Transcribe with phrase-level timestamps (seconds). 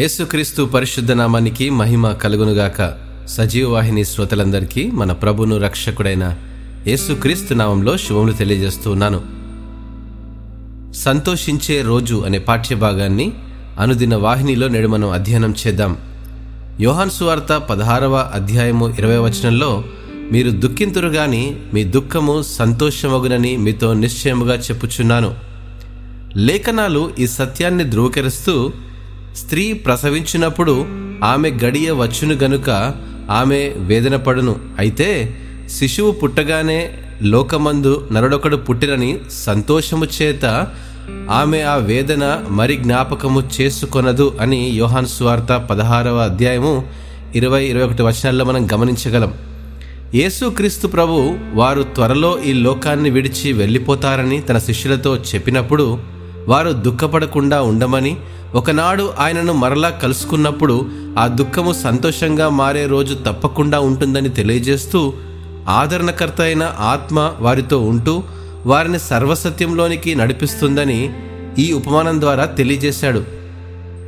[0.00, 2.98] యేసుక్రీస్తు పరిశుద్ధ నామానికి మహిమ కలుగునుగాక.
[3.28, 6.36] సజీవ వాహిని శ్రోతలందరికీ మన ప్రభును రక్షకుడైన
[6.86, 9.20] యేసుక్రీస్తు నామంలో శుభములు తెలియజేస్తూ ఉన్నాను.
[10.92, 13.32] సంతోషించే రోజు అనే పాఠ్యభాగాన్ని
[13.78, 15.96] అనుదిన వాహినిలో నేడు మనం అధ్యయనం చేద్దాం.
[16.80, 19.84] యోహాన్ సువార్త పదహారవ అధ్యాయము ఇరవై వచనంలో
[20.32, 25.34] మీరు దుఃఖింతురు గాని మీ దుఃఖము సంతోషమగునని మీతో నిశ్చయముగా చెప్పుచున్నాను.
[26.36, 28.72] లేఖనాలు ఈ సత్యాన్ని ధృవీకరిస్తూ
[29.36, 30.86] స్త్రీ ప్రసవించినప్పుడు
[31.24, 32.70] ఆమె గడియ వచ్చును గనుక
[33.30, 35.34] ఆమె వేదన పడును అయితే
[35.68, 40.44] శిశువు పుట్టగానే లోకమందు నరుడొకడు పుట్టినని సంతోషము చేత
[41.30, 46.84] ఆమె ఆ వేదన మరి జ్ఞాపకము చేసుకొనదు అని యోహాన్ స్వార్థ పదహారవ అధ్యాయము
[47.34, 49.34] ఇరవై ఇరవై ఒకటి వచనాల్లో మనం గమనించగలం.
[50.14, 55.98] యేసుక్రీస్తు ప్రభు వారు త్వరలో ఈ లోకాన్ని విడిచి వెళ్ళిపోతారని తన శిష్యులతో చెప్పినప్పుడు
[56.48, 58.16] వారు దుఃఖపడకుండా ఉండమని
[58.54, 65.12] ఒకనాడు ఆయనను మరలా కలుసుకున్నప్పుడు ఆ దుఃఖము సంతోషంగా మారే రోజు తప్పకుండా ఉంటుందని తెలియజేస్తూ
[65.68, 68.22] ఆదరణకర్త అయిన ఆత్మ వారితో ఉంటూ
[68.66, 71.12] వారిని సర్వసత్యంలోనికి నడిపిస్తుందని
[71.58, 73.24] ఈ ఉపమానం ద్వారా తెలియజేశాడు.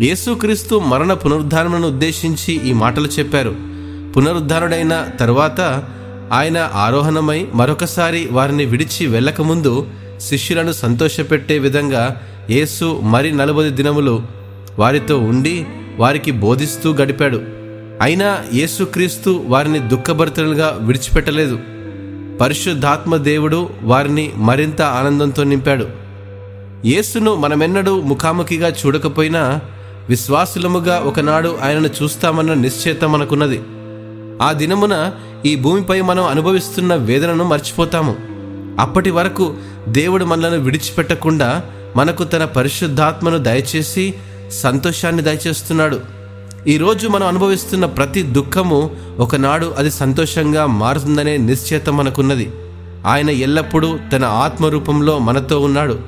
[0.00, 3.56] యేసుక్రీస్తు మరణ పునరుద్ధానమును ఉద్దేశించి ఈ మాటలు చెప్పారు.
[4.16, 5.60] పునరుద్ధానుడైన తర్వాత
[6.32, 9.86] ఆయన ఆరోహణమై మరొకసారి వారిని విడిచి వెళ్ళకముందు
[10.20, 14.22] శిష్యులను సంతోషపెట్టే విధంగా యేసు మరి నలభై దినములు
[14.78, 15.66] వారితో ఉండి
[15.98, 17.42] వారికి బోధిస్తూ గడిపాడు.
[18.00, 21.58] అయినా యేసుక్రీస్తు వారిని దుఃఖభరితులుగా విడిచిపెట్టలేదు.
[22.40, 25.86] పరిశుద్ధాత్మ దేవుడు వారిని మరింత ఆనందంతో నింపాడు.
[26.86, 29.60] యేసును మనమెన్నడూ ముఖాముఖిగా చూడకపోయినా
[30.08, 33.60] విశ్వాసులముగా ఒకనాడు ఆయనను చూస్తామన్న నిశ్చయిత మనకున్నది.
[34.42, 35.12] ఆ దినమున
[35.46, 38.16] ఈ భూమిపై మనం అనుభవిస్తున్న వేదనను మర్చిపోతాము.
[38.80, 39.54] అప్పటి వరకు
[39.88, 41.62] దేవుడు మనలను విడిచిపెట్టకుండా
[41.96, 44.14] మనకు తన పరిశుద్ధాత్మను దయచేసి
[44.50, 46.00] సంతోషాన్ని దయచేస్తున్నాడు.
[46.66, 52.50] ఈరోజు మనం అనుభవిస్తున్న ప్రతి దుఃఖము ఒకనాడు అది సంతోషంగా మారుతుందనే నిశ్చేత మనకున్నది.
[53.06, 55.98] ఆయన ఎల్లప్పుడూ తన ఆత్మరూపంలో మనతో ఉన్నాడు.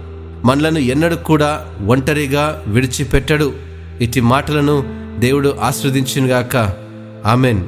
[0.44, 3.52] మనలను ఎన్నడూ కూడా ఒంటరిగా విడిచిపెట్టడు.
[4.00, 4.84] ఇటు మాటలను
[5.18, 6.56] దేవుడు ఆస్వాదించునుగాక
[7.26, 7.66] ఆమెన్.